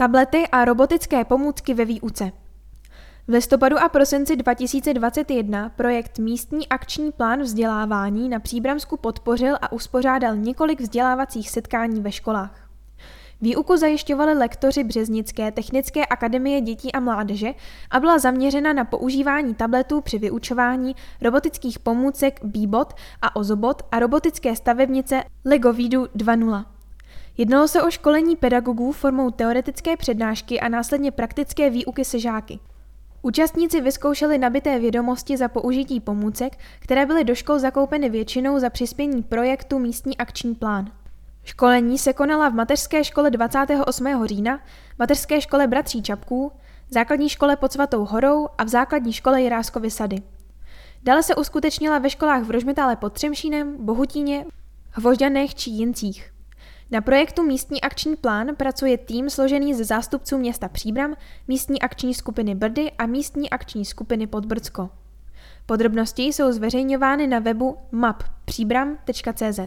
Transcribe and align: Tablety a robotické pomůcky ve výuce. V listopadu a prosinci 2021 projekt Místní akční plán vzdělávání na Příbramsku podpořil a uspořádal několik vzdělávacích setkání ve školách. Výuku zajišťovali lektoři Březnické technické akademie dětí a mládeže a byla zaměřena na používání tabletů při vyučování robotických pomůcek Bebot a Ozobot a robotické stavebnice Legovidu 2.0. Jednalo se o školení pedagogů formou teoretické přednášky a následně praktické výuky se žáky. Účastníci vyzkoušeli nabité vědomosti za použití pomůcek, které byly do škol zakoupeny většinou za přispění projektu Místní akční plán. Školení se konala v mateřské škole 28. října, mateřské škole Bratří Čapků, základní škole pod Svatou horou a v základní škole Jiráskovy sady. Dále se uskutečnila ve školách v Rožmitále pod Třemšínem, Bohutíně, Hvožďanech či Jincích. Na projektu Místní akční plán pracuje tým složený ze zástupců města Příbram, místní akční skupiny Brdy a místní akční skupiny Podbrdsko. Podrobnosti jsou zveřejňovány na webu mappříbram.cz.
Tablety 0.00 0.48
a 0.52 0.64
robotické 0.64 1.24
pomůcky 1.24 1.74
ve 1.74 1.84
výuce. 1.84 2.32
V 3.28 3.32
listopadu 3.32 3.78
a 3.78 3.88
prosinci 3.88 4.36
2021 4.36 5.68
projekt 5.68 6.18
Místní 6.18 6.68
akční 6.68 7.12
plán 7.12 7.40
vzdělávání 7.42 8.28
na 8.28 8.40
Příbramsku 8.40 8.96
podpořil 8.96 9.56
a 9.60 9.72
uspořádal 9.72 10.36
několik 10.36 10.80
vzdělávacích 10.80 11.50
setkání 11.50 12.00
ve 12.00 12.12
školách. 12.12 12.70
Výuku 13.40 13.76
zajišťovali 13.76 14.34
lektoři 14.34 14.84
Březnické 14.84 15.52
technické 15.52 16.06
akademie 16.06 16.60
dětí 16.60 16.92
a 16.92 17.00
mládeže 17.00 17.48
a 17.90 18.00
byla 18.00 18.18
zaměřena 18.18 18.72
na 18.72 18.84
používání 18.84 19.54
tabletů 19.54 20.00
při 20.00 20.18
vyučování 20.18 20.96
robotických 21.22 21.78
pomůcek 21.78 22.40
Bebot 22.44 22.94
a 23.22 23.36
Ozobot 23.36 23.82
a 23.92 23.98
robotické 23.98 24.56
stavebnice 24.56 25.22
Legovidu 25.44 26.04
2.0. 26.04 26.79
Jednalo 27.40 27.68
se 27.68 27.82
o 27.82 27.90
školení 27.90 28.36
pedagogů 28.36 28.92
formou 28.92 29.30
teoretické 29.30 29.96
přednášky 29.96 30.60
a 30.60 30.68
následně 30.68 31.10
praktické 31.10 31.70
výuky 31.70 32.04
se 32.04 32.18
žáky. 32.18 32.58
Účastníci 33.22 33.80
vyzkoušeli 33.80 34.38
nabité 34.38 34.78
vědomosti 34.78 35.36
za 35.36 35.48
použití 35.48 36.00
pomůcek, 36.00 36.58
které 36.78 37.06
byly 37.06 37.24
do 37.24 37.34
škol 37.34 37.58
zakoupeny 37.58 38.08
většinou 38.10 38.58
za 38.58 38.70
přispění 38.70 39.22
projektu 39.22 39.78
Místní 39.78 40.16
akční 40.16 40.54
plán. 40.54 40.92
Školení 41.44 41.98
se 41.98 42.12
konala 42.12 42.48
v 42.48 42.54
mateřské 42.54 43.04
škole 43.04 43.30
28. 43.30 44.26
října, 44.26 44.60
mateřské 44.98 45.40
škole 45.40 45.66
Bratří 45.66 46.02
Čapků, 46.02 46.52
základní 46.90 47.28
škole 47.28 47.56
pod 47.56 47.72
Svatou 47.72 48.04
horou 48.04 48.48
a 48.58 48.64
v 48.64 48.68
základní 48.68 49.12
škole 49.12 49.42
Jiráskovy 49.42 49.90
sady. 49.90 50.22
Dále 51.02 51.22
se 51.22 51.34
uskutečnila 51.34 51.98
ve 51.98 52.10
školách 52.10 52.42
v 52.42 52.50
Rožmitále 52.50 52.96
pod 52.96 53.12
Třemšínem, 53.12 53.76
Bohutíně, 53.86 54.46
Hvožďanech 54.90 55.54
či 55.54 55.70
Jincích. 55.70 56.39
Na 56.92 57.00
projektu 57.00 57.42
Místní 57.42 57.80
akční 57.80 58.16
plán 58.16 58.56
pracuje 58.56 58.98
tým 58.98 59.30
složený 59.30 59.74
ze 59.74 59.84
zástupců 59.84 60.38
města 60.38 60.68
Příbram, 60.68 61.14
místní 61.48 61.82
akční 61.82 62.14
skupiny 62.14 62.54
Brdy 62.54 62.92
a 62.92 63.06
místní 63.06 63.50
akční 63.50 63.84
skupiny 63.84 64.26
Podbrdsko. 64.26 64.90
Podrobnosti 65.66 66.22
jsou 66.22 66.52
zveřejňovány 66.52 67.26
na 67.26 67.38
webu 67.38 67.76
mappříbram.cz. 67.92 69.60